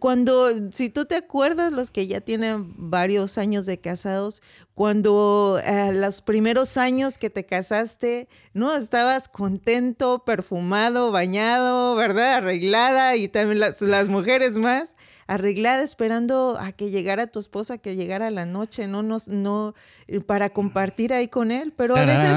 [0.00, 4.42] cuando, si tú te acuerdas, los que ya tienen varios años de casados,
[4.74, 8.74] cuando eh, los primeros años que te casaste, ¿no?
[8.74, 12.34] Estabas contento, perfumado, bañado, ¿verdad?
[12.34, 17.96] Arreglada y también las, las mujeres más arreglada esperando a que llegara tu esposa, que
[17.96, 19.74] llegara la noche, no, no, no
[20.06, 22.32] eh, para compartir ahí con él, pero a veces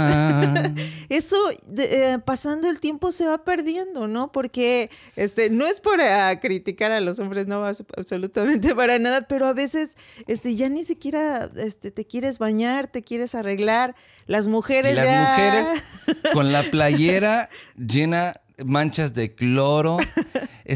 [1.10, 1.38] eso
[1.78, 4.32] eh, pasando el tiempo se va perdiendo, ¿no?
[4.32, 9.45] Porque este no es por ah, criticar a los hombres, no absolutamente para nada, pero
[9.45, 9.95] a veces
[10.28, 15.84] este ya ni siquiera este te quieres bañar, te quieres arreglar, las mujeres las mujeres
[16.34, 19.97] con la playera llena manchas de cloro,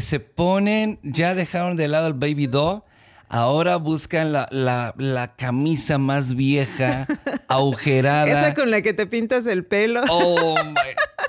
[0.00, 2.82] se ponen, ya dejaron de lado el baby doll,
[3.28, 7.06] ahora buscan la, camisa más vieja,
[7.48, 8.26] agujerada.
[8.26, 10.02] Esa con la que te pintas el pelo.
[10.08, 10.54] Oh,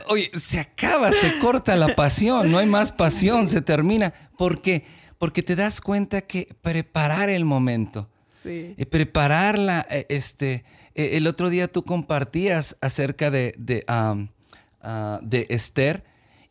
[0.08, 4.14] Oye, se acaba, se corta la pasión, no hay más pasión, se termina.
[4.38, 4.86] ¿Por qué?
[5.18, 8.76] Porque te das cuenta que preparar el momento, sí.
[8.78, 16.04] Eh, prepararla, eh, este, el otro día tú compartías acerca de, de, ah, de Esther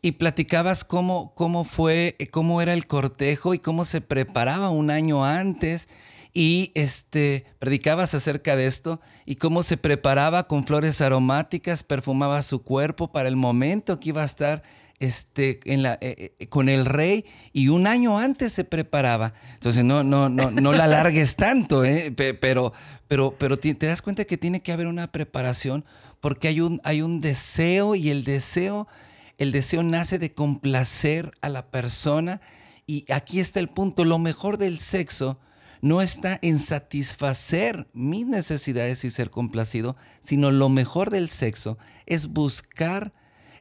[0.05, 4.91] y platicabas cómo, cómo fue, eh, cómo era el cortejo y cómo se preparaba un
[4.91, 5.89] año antes
[6.35, 12.63] y este, predicabas acerca de esto y cómo se preparaba con flores aromáticas, perfumaba su
[12.63, 14.63] cuerpo para el momento que iba a estar
[14.99, 19.33] este, en la, eh, eh, con el rey y un año antes se preparaba.
[19.55, 21.83] Entonces no, no, no, no la alargues tanto,
[22.15, 22.75] pero,
[23.09, 25.83] pero, pero te, das cuenta que tiene que haber una preparación
[26.21, 28.87] porque hay un, hay un deseo y el deseo
[29.39, 32.41] el deseo nace de complacer a la persona
[32.87, 35.39] y aquí está el punto, lo mejor del sexo
[35.81, 42.33] no está en satisfacer mis necesidades y ser complacido, sino lo mejor del sexo es
[42.33, 43.13] buscar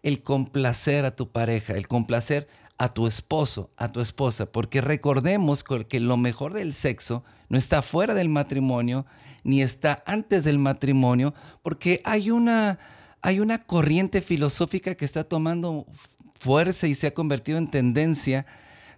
[0.03, 5.63] el complacer a tu pareja, el complacer a tu esposo, a tu esposa, porque recordemos
[5.63, 9.05] que lo mejor del sexo no está fuera del matrimonio,
[9.43, 12.79] ni está antes del matrimonio, porque hay una
[13.23, 15.87] hay una corriente filosófica que está tomando
[16.39, 18.45] fuerza y se ha convertido en tendencia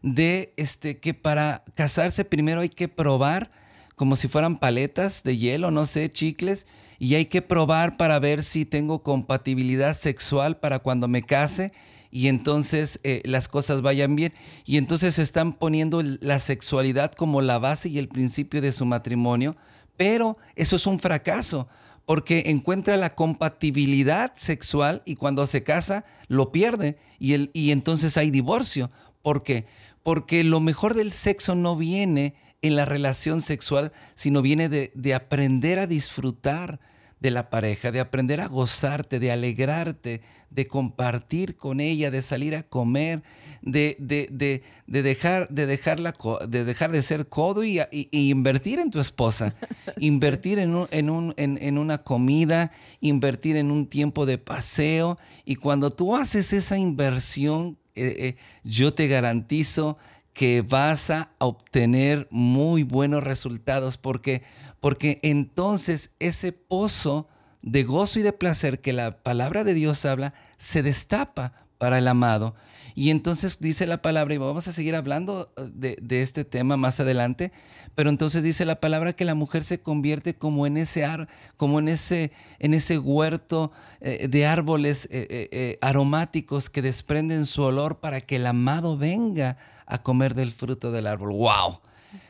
[0.02, 3.52] de este, que para casarse primero hay que probar
[3.96, 6.66] como si fueran paletas de hielo, no sé, chicles,
[6.98, 11.72] y hay que probar para ver si tengo compatibilidad sexual para cuando me case
[12.10, 14.34] y entonces eh, las cosas vayan bien.
[14.66, 19.56] Y entonces están poniendo la sexualidad como la base y el principio de su matrimonio,
[19.98, 21.68] pero eso es un fracaso
[22.06, 28.18] porque encuentra la compatibilidad sexual y cuando se casa lo pierde y, el, y entonces
[28.18, 28.92] hay divorcio.
[29.22, 29.66] ¿Por qué?
[30.04, 35.14] Porque lo mejor del sexo no viene en la relación sexual, sino viene de, de
[35.14, 36.80] aprender a disfrutar
[37.20, 42.56] de la pareja, de aprender a gozarte, de alegrarte, de compartir con ella, de salir
[42.56, 43.24] a comer,
[43.62, 46.14] de, de, dejar, de, dejarla,
[46.48, 49.56] de dejar de ser codo y, invertir en tu esposa,
[49.98, 55.18] invertir en, un, en, un, en, una comida, invertir en un tiempo de paseo.
[55.46, 59.98] Y cuando tú haces esa inversión, eh, eh, yo te garantizo
[60.36, 64.44] que vas a obtener muy buenos resultados porque
[64.86, 67.28] porque entonces ese pozo
[67.64, 72.08] de gozo y de placer que la palabra de Dios habla se destapa para el
[72.08, 72.54] amado.
[72.94, 77.00] Y entonces dice la palabra, y vamos a seguir hablando eh, de, este tema más
[77.00, 77.52] adelante,
[77.96, 81.80] pero entonces dice la palabra que la mujer se convierte como en ese, ar, como
[81.80, 83.72] en ese, en ese huerto
[84.02, 90.04] eh, de árboles eh, aromáticos que desprenden su olor para que el amado venga a
[90.04, 91.32] comer del fruto del árbol.
[91.32, 91.80] ¡Wow!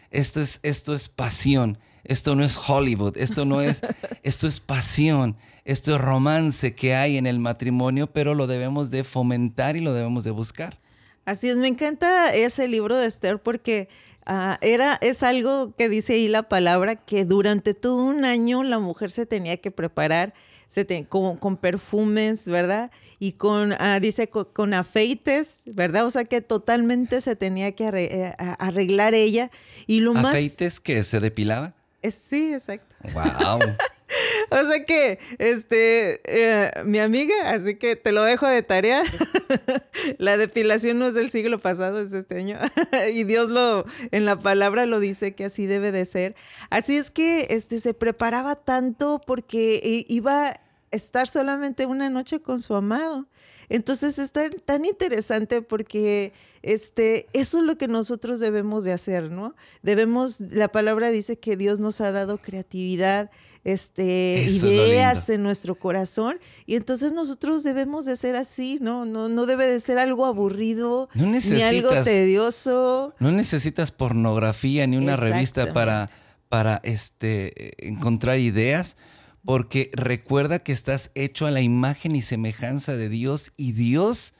[0.09, 1.79] Esto es, esto es pasión.
[2.05, 3.81] Esto no es Hollywood, esto no es,
[4.23, 9.03] esto es pasión, esto es romance que hay en el matrimonio, pero lo debemos de
[9.03, 10.79] fomentar y lo debemos de buscar.
[11.25, 13.89] Así es, me encanta ese libro de Esther porque
[14.25, 18.79] ah, era, es algo que dice ahí la palabra que durante todo un año la
[18.79, 20.33] mujer se tenía que preparar
[20.67, 22.91] se con, perfumes, ¿verdad?
[23.19, 26.05] Y con, ah, dice, con, afeites, ¿verdad?
[26.05, 29.51] O sea que totalmente se tenía que eh, arreglar ella.
[29.87, 31.73] Y lo ¿Afeites que se depilaba?
[32.11, 32.95] Sí, exacto.
[33.13, 33.59] Wow.
[34.51, 39.03] o sea que, este, eh, mi amiga, así que te lo dejo de tarea.
[40.17, 42.57] la depilación no es del siglo pasado, es este año.
[43.13, 46.35] y Dios lo, en la palabra lo dice que así debe de ser.
[46.69, 52.61] Así es que, este, se preparaba tanto porque iba a estar solamente una noche con
[52.61, 53.27] su amado.
[53.69, 59.55] Entonces es tan, interesante porque este, eso es lo que nosotros debemos de hacer, ¿no?
[59.81, 63.31] Debemos, la palabra dice que Dios nos ha dado creatividad,
[63.63, 69.05] este, ideas en nuestro corazón y entonces nosotros debemos de ser así, ¿no?
[69.05, 73.15] No, no debe de ser algo aburrido ni algo tedioso.
[73.19, 76.09] No necesitas pornografía ni una revista para,
[76.49, 78.97] para este, encontrar ideas
[79.45, 84.33] porque recuerda que estás hecho a la imagen y semejanza de Dios y Dios,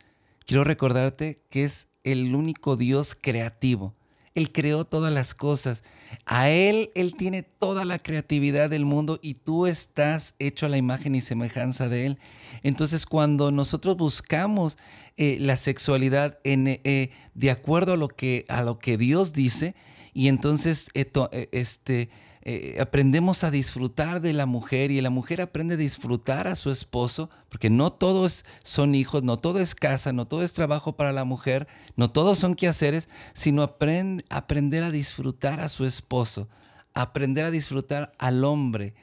[0.45, 3.93] quiero recordarte que es el único Dios creativo.
[4.33, 5.83] Él creó todas las cosas.
[6.25, 10.77] A Él, Él tiene toda la creatividad del mundo y tú estás hecho a la
[10.77, 12.19] imagen y semejanza de Él.
[12.61, 14.77] Entonces, cuando nosotros buscamos
[15.15, 19.73] eh, la sexualidad eh, de acuerdo a lo, que, a lo que Dios dice,
[20.13, 22.09] y entonces eh, este,
[22.47, 26.69] eh, aprendemos a disfrutar de la mujer y la mujer aprende a disfrutar a su
[26.69, 31.11] esposo, porque no todos son hijos, no todo es casa, no todo es trabajo para
[31.11, 36.47] la mujer, no todos son quehaceres, sino aprender a disfrutar a su esposo,
[36.93, 38.93] aprender a disfrutar al hombre.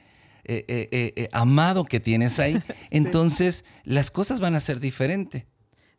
[0.45, 5.45] Eh, eh, amado que tienes ahí, entonces las cosas van a ser diferentes.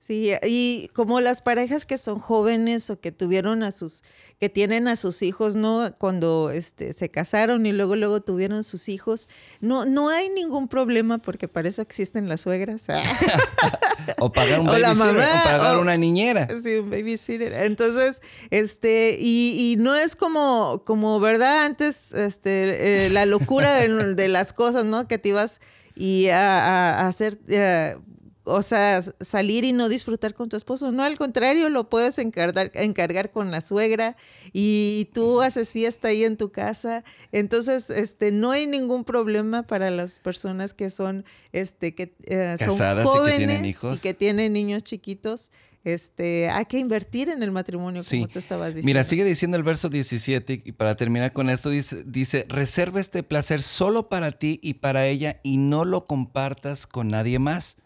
[0.06, 4.02] Sí, y como las parejas que son jóvenes o que tuvieron a sus,
[4.38, 5.94] que tienen a sus hijos, ¿no?
[5.96, 9.30] Cuando este, se casaron y luego, luego tuvieron sus hijos,
[9.62, 12.84] no, no hay ningún problema porque para eso existen las suegras.
[14.20, 16.48] o pagar un babysitter, o, pagar una niñera.
[16.62, 17.54] Sí, un babysitter.
[17.54, 21.64] Entonces, este, y, no es como, como, ¿verdad?
[21.64, 25.08] Antes, este, eh, la locura de, las cosas, ¿no?
[25.08, 25.62] Que te ibas
[25.94, 27.38] y a, hacer...
[27.48, 27.96] Eh,
[28.44, 30.92] o sea, salir y no disfrutar con tu esposo.
[30.92, 34.16] No, al contrario, lo puedes encargar, encargar con la suegra
[34.52, 37.04] y tú haces fiesta ahí en tu casa.
[37.32, 42.76] Entonces, este, no hay ningún problema para las personas que son, este, que eh, son
[43.04, 43.96] jóvenes y que tienen hijos.
[43.96, 45.50] Y que tienen niños chiquitos.
[45.82, 48.86] Este, hay que invertir en el matrimonio, como tú estabas diciendo.
[48.86, 53.22] Mira, sigue diciendo el verso 17, y para terminar con esto, dice, dice, reserva este
[53.22, 57.76] placer solo para ti y para ella y no lo compartas con nadie más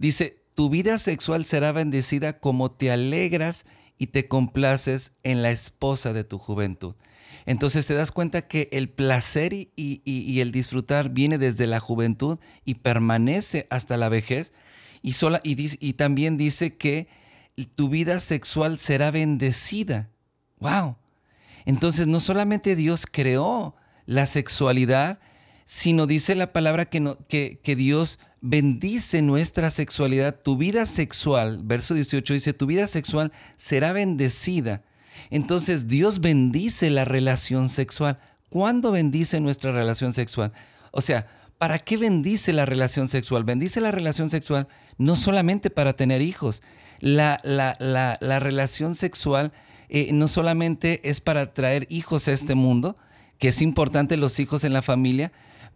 [0.00, 3.66] Dice, tu vida sexual será bendecida como te alegras
[3.98, 6.94] y te complaces en la esposa de tu juventud.
[7.44, 12.76] Entonces te das cuenta que el placer y, el disfrutar viene desde la juventud y
[12.76, 14.54] permanece hasta la vejez.
[15.02, 17.08] Y, sola, y, también dice que
[17.74, 20.08] tu vida sexual será bendecida.
[20.60, 20.96] ¡Wow!
[21.66, 25.20] Entonces no solamente Dios creó la sexualidad,
[25.70, 31.60] sino dice la palabra que, no, que, que Dios bendice nuestra sexualidad, tu vida sexual,
[31.62, 34.82] verso 18 dice, tu vida sexual será bendecida.
[35.30, 38.18] Entonces Dios bendice la relación sexual.
[38.48, 40.52] ¿Cuándo bendice nuestra relación sexual?
[40.90, 43.44] O sea, ¿para qué bendice la relación sexual?
[43.44, 44.66] Bendice la relación sexual
[44.98, 46.62] no solamente para tener hijos.
[46.98, 49.52] La, la, relación sexual
[49.88, 52.96] eh, no solamente es para traer hijos a este mundo,
[53.38, 55.30] que es importante los hijos en la familia,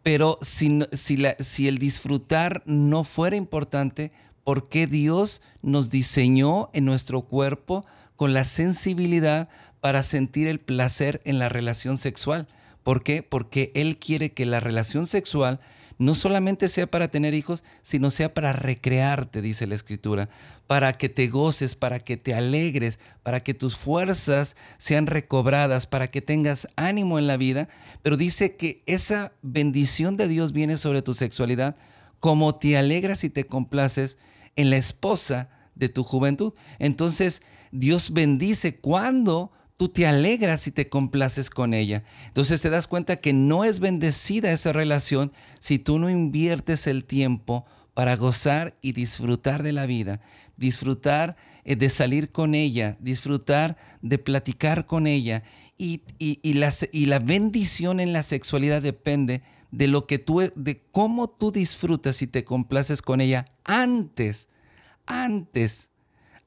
[0.05, 4.13] pero si, si, el disfrutar no fuera importante,
[4.45, 9.49] ¿por qué Dios nos diseñó en nuestro cuerpo con la sensibilidad
[9.81, 12.47] para sentir el placer en la relación sexual?
[12.83, 13.23] ¿Por qué?
[13.23, 15.59] Porque Él quiere que la relación sexual
[15.99, 20.29] no solamente sea para tener hijos, sino sea para recrearte, dice la escritura,
[20.67, 26.11] para que te goces, para que te alegres, para que tus fuerzas sean recobradas, para
[26.11, 27.69] que tengas ánimo en la vida.
[28.03, 31.77] Pero dice que esa bendición de Dios viene sobre tu sexualidad
[32.21, 34.19] como te alegras y te complaces
[34.57, 36.55] en la esposa de tu juventud.
[36.79, 42.05] Entonces, Dios bendice cuando tú te alegras y te complaces con ella.
[42.27, 47.05] Entonces te das cuenta que no es bendecida esa relación si tú no inviertes el
[47.05, 50.21] tiempo para gozar y disfrutar de la vida,
[50.57, 55.43] disfrutar eh, de salir con ella, disfrutar de platicar con ella.
[55.77, 56.03] Y,
[56.55, 61.51] la, y la bendición en la sexualidad depende de lo que tú, de cómo tú
[61.51, 64.49] disfrutas y te complaces con ella antes,
[65.05, 65.91] antes,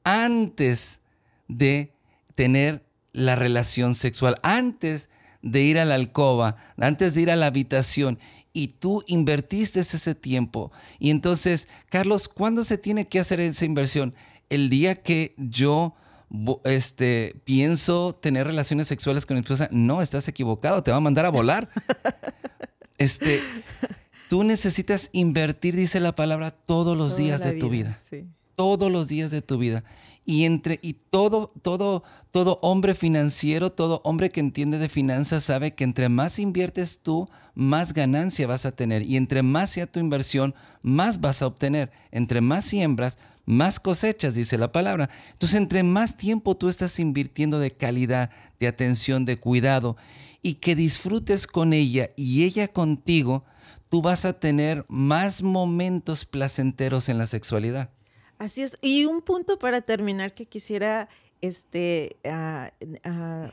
[0.02, 1.02] antes
[1.46, 1.92] de
[2.34, 2.87] tener
[3.18, 5.08] la relación sexual, antes
[5.42, 8.18] de ir a la alcoba, antes de ir a la habitación.
[8.52, 10.72] Y tú invertiste ese tiempo.
[10.98, 14.14] Y entonces, Carlos, ¿cuándo se tiene que hacer esa inversión?
[14.48, 15.94] El día que yo
[16.64, 21.26] este, pienso tener relaciones sexuales con mi esposa, no, estás equivocado, te va a mandar
[21.26, 21.68] a volar.
[22.98, 23.42] este,
[24.28, 27.98] tú necesitas invertir, dice la palabra, todos los días de tu vida.
[28.54, 29.84] Todos los días de tu vida
[30.28, 32.02] y entre y todo todo
[32.32, 37.30] todo hombre financiero, todo hombre que entiende de finanzas sabe que entre más inviertes tú,
[37.54, 41.90] más ganancia vas a tener y entre más sea tu inversión, más vas a obtener.
[42.10, 45.08] Entre más siembras, más cosechas, dice la palabra.
[45.32, 48.28] Entonces, entre más tiempo tú estás invirtiendo de calidad,
[48.60, 49.96] de atención, de cuidado
[50.42, 53.46] y que disfrutes con ella y ella contigo,
[53.88, 57.88] tú vas a tener más momentos placenteros en la sexualidad.
[58.38, 58.78] Así es.
[58.80, 61.08] Y un punto para terminar que quisiera
[61.40, 62.16] este,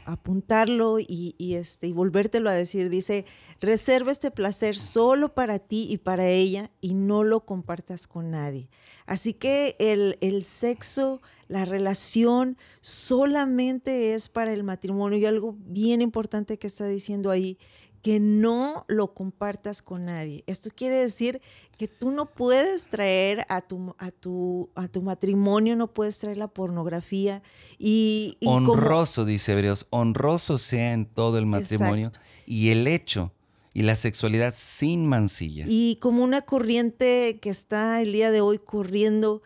[0.05, 2.89] apuntarlo y, este, y volvértelo a decir.
[2.89, 3.25] Dice,
[3.61, 8.69] reserva este placer solo para ti y para ella y no lo compartas con nadie.
[9.05, 16.01] Así que el, el sexo, la relación solamente es para el matrimonio y algo bien
[16.01, 17.59] importante que está diciendo ahí
[18.05, 20.43] que no lo compartas con nadie.
[20.45, 21.41] Esto quiere decir
[21.75, 26.37] que tú no puedes traer a tu, a tu, a tu matrimonio, no puedes traer
[26.37, 27.41] la pornografía
[27.79, 28.37] y...
[28.45, 32.11] honroso, dice Hebreos, honroso sea en todo el matrimonio
[32.45, 33.31] y el hecho
[33.73, 35.65] y la sexualidad sin mancilla.
[35.67, 39.41] Y como una corriente que está el día de hoy corriendo,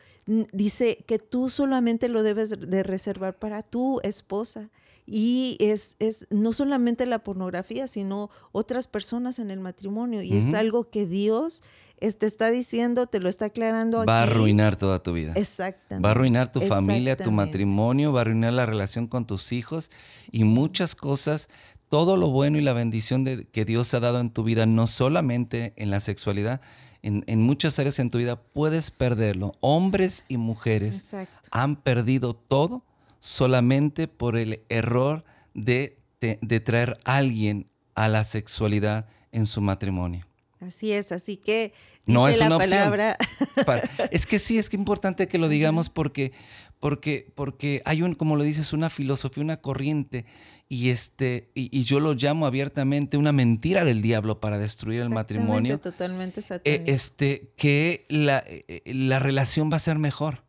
[0.52, 4.70] dice que tú solamente lo debes de reservar para tu esposa
[5.12, 10.22] y es, es no solamente la pornografía, sino otras personas en el matrimonio.
[10.22, 11.64] Y es algo que Dios
[12.00, 14.06] te está diciendo, te lo está aclarando.
[14.06, 15.34] Va a arruinar toda tu vida.
[15.36, 16.06] Exactamente.
[16.06, 19.90] Va a arruinar tu familia, tu matrimonio, va a arruinar la relación con tus hijos
[20.32, 21.50] y muchas cosas.
[21.88, 24.86] Todo lo bueno y la bendición de, que Dios ha dado en tu vida, no
[24.86, 26.62] solamente en la sexualidad,
[27.02, 29.54] en, en, muchas áreas en tu vida puedes perderlo.
[29.60, 31.16] Hombres y mujeres
[31.50, 32.84] han perdido todo
[33.20, 40.26] solamente por el error de, de, traer a alguien a la sexualidad en su matrimonio.
[40.60, 41.74] Así es, así que
[42.06, 43.18] no es una palabra.
[44.12, 46.34] es que sí, es que importante que lo digamos porque,
[46.80, 50.26] porque, porque hay un, como lo dices, una filosofía, una corriente,
[50.68, 55.80] y este, y, yo lo llamo abiertamente una mentira del diablo para destruir el matrimonio.
[55.80, 60.44] Totalmente eh, este, que la, eh, la relación va a ser mejor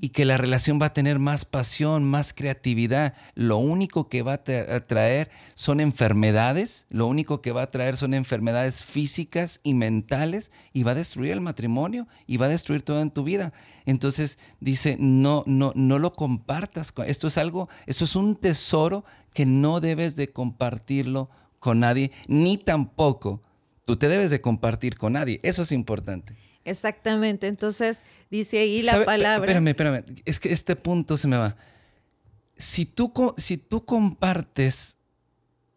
[0.00, 3.14] y que la relación va a tener más pasión, más creatividad.
[3.34, 8.14] Lo único que va a traer son enfermedades, lo único que va a traer son
[8.14, 13.00] enfermedades físicas y mentales y va a destruir el matrimonio y va a destruir todo
[13.00, 13.52] en tu vida.
[13.86, 16.92] Entonces dice, no, no, no lo compartas.
[17.06, 22.58] Esto es algo, esto es un tesoro que no debes de compartirlo con nadie, ni
[22.58, 23.42] tampoco
[23.84, 25.40] tú te debes de compartir con nadie.
[25.42, 26.36] Eso es importante.
[26.64, 27.46] Exactamente.
[27.46, 29.46] Entonces, dice ahí la palabra.
[29.46, 30.04] Espérame, espérame.
[30.24, 31.56] Es que este punto se me va.
[32.56, 34.98] Si tú, si tú compartes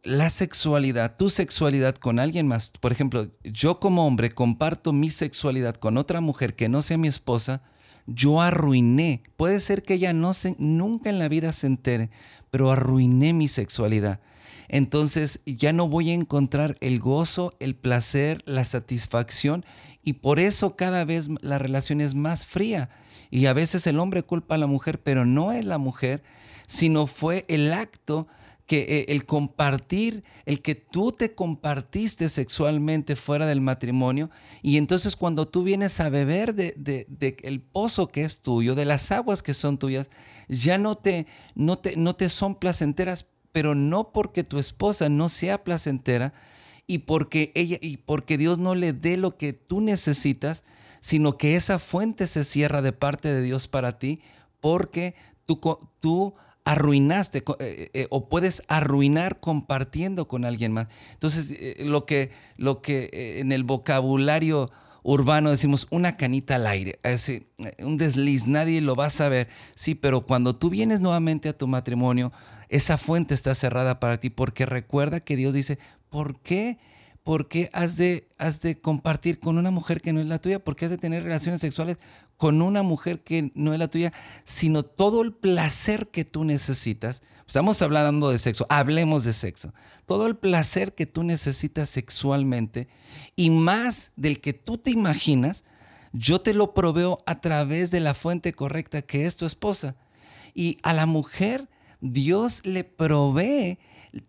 [0.03, 5.75] la sexualidad, tu sexualidad con alguien más, por ejemplo, yo como hombre comparto mi sexualidad
[5.75, 7.63] con otra mujer que no sea mi esposa,
[8.05, 9.23] yo arruiné.
[9.35, 12.11] Puede ser que ella no se, nunca en la vida se entere,
[12.51, 14.19] pero arruiné mi sexualidad.
[14.67, 19.65] Entonces ya no voy a encontrar el gozo, el placer, la satisfacción
[20.05, 22.89] y por eso cada vez la relación es más fría.
[23.31, 26.23] Y a veces el hombre culpa a la mujer, pero no es la mujer,
[26.67, 28.27] sino fue el acto
[28.67, 34.29] que eh, el compartir, el que tú te compartiste sexualmente fuera del matrimonio,
[34.61, 38.85] y entonces cuando tú vienes a beber de, de, el pozo que es tuyo, de
[38.85, 40.09] las aguas que son tuyas,
[40.47, 45.29] ya no te, no te, no te son placenteras, pero no porque tu esposa no
[45.29, 46.33] sea placentera,
[46.87, 50.63] y porque ella y porque Dios no le dé lo que tú necesitas,
[51.01, 54.21] sino que esa fuente se cierra de parte de Dios para ti
[54.59, 55.15] porque
[55.45, 55.59] tú,
[55.99, 60.87] tú arruinaste eh, eh, o puedes arruinar compartiendo con alguien más.
[61.13, 64.71] Entonces, eh, lo que, lo que en el vocabulario
[65.03, 67.45] urbano decimos una canita al aire, ese,
[67.77, 69.47] un desliz, nadie lo va a saber.
[69.75, 72.33] Sí, pero cuando tú vienes nuevamente a tu matrimonio,
[72.69, 75.77] esa fuente está cerrada para ti porque recuerda que Dios dice,
[76.15, 76.77] ¿por qué?
[77.23, 80.63] ¿Por qué has de, has de compartir con una mujer que no es la tuya?
[80.63, 81.97] ¿Por qué has de tener relaciones sexuales
[82.37, 84.13] con una mujer que no es la tuya?
[84.45, 87.21] Sino todo el placer que tú necesitas.
[87.45, 89.73] Estamos hablando de sexo, hablemos de sexo.
[90.05, 92.87] Todo el placer que tú necesitas sexualmente
[93.35, 95.65] y más del que tú te imaginas,
[96.13, 99.97] yo te lo proveo a través de la fuente correcta que es tu esposa.
[100.53, 101.67] Y a la mujer
[101.99, 103.79] Dios le provee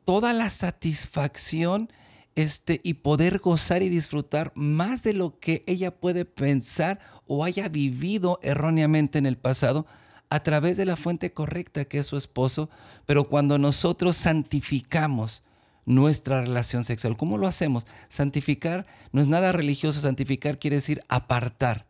[0.05, 1.91] toda la satisfacción
[2.35, 7.69] este, y poder gozar y disfrutar más de lo que ella puede pensar o haya
[7.69, 9.87] vivido erróneamente en el pasado
[10.29, 12.69] a través de la fuente correcta que es su esposo,
[13.07, 15.45] pero cuando nosotros santificamos
[15.85, 17.87] nuestra relación sexual, ¿cómo lo hacemos?
[18.09, 21.86] Santificar no es nada religioso, santificar quiere decir apartar.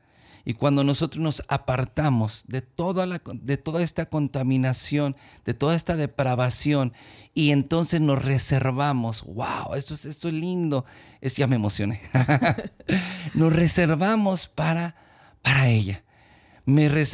[0.48, 5.96] Y cuando nosotros nos apartamos de toda, la, de toda esta contaminación, de toda esta
[5.96, 6.92] depravación,
[7.34, 10.84] y entonces nos reservamos, wow, esto es, esto es lindo,
[11.20, 12.00] es, ya me emocioné,
[13.34, 14.94] nos reservamos para,
[15.42, 16.04] para ella.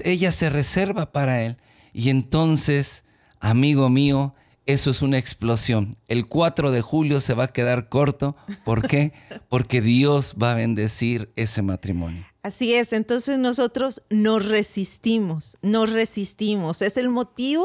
[0.04, 1.56] Ella se reserva para él.
[1.94, 3.06] Y entonces,
[3.40, 4.34] amigo mío,
[4.66, 5.96] eso es una explosión.
[6.06, 8.36] El 4 de julio se va a quedar corto.
[8.64, 9.14] ¿Por qué?
[9.48, 12.26] Porque Dios va a bendecir ese matrimonio.
[12.42, 16.82] Así es, entonces nosotros nos resistimos, nos resistimos.
[16.82, 17.64] Es el motivo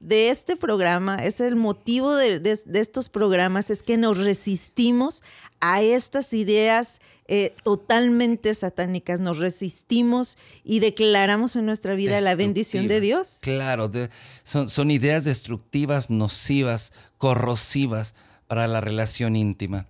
[0.00, 2.40] de este programa, es el motivo de,
[2.72, 5.22] estos programas, es que nos resistimos
[5.60, 12.88] a estas ideas eh, totalmente satánicas, nos resistimos y declaramos en nuestra vida la bendición
[12.88, 13.38] de Dios.
[13.42, 13.90] Claro,
[14.42, 18.14] son, son ideas destructivas, nocivas, corrosivas
[18.46, 19.86] para la relación íntima.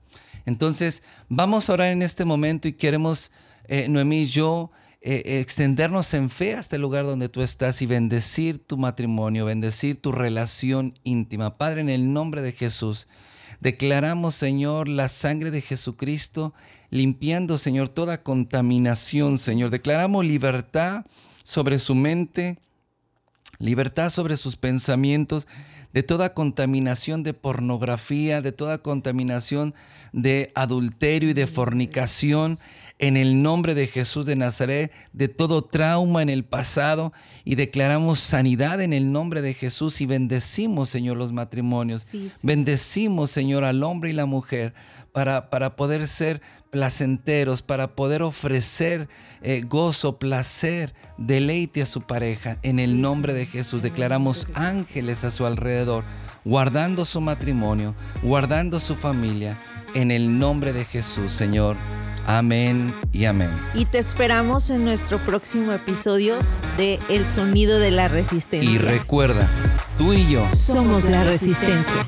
[0.47, 3.33] Entonces, vamos a orar en este momento y queremos
[3.69, 4.71] eh, Noemí y yo,
[5.07, 10.01] eh, extendernos en fe hasta el lugar donde tú estás y bendecir tu matrimonio, bendecir
[10.01, 11.59] tu relación íntima.
[11.59, 13.07] Padre, en el nombre de Jesús,
[13.61, 16.55] declaramos, Señor, la sangre de Jesucristo,
[16.89, 19.71] limpiando, Señor, toda contaminación, Señor.
[19.71, 21.05] Declaramos libertad
[21.43, 22.59] sobre su mente,
[23.59, 25.47] libertad sobre sus pensamientos,
[25.93, 29.75] de toda contaminación de pornografía, de toda contaminación
[30.13, 32.59] de adulterio y de fornicación
[32.99, 37.13] en el nombre de Jesús de Nazaret de todo trauma en el pasado
[37.45, 42.07] y declaramos sanidad en el nombre de Jesús y bendecimos, Señor, los matrimonios.
[42.43, 44.75] Bendecimos, Señor, al hombre y la mujer
[45.13, 46.41] para, para poder ser
[46.71, 49.09] placenteros, para poder ofrecer
[49.43, 52.59] eh, gozo, placer, deleite a su pareja.
[52.63, 56.05] En el nombre de Jesús declaramos ángeles a su alrededor,
[56.45, 59.59] guardando su matrimonio, guardando su familia.
[59.95, 61.77] En el nombre de Jesús, Señor.
[62.27, 63.51] Amén y amén.
[63.75, 66.37] Y te esperamos en nuestro próximo episodio
[66.79, 68.71] de El sonido de la resistencia.
[68.71, 69.47] Y recuerda,
[69.99, 72.03] tú y yo somos la resistencia.